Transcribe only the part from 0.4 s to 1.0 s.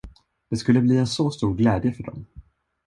Det skulle bli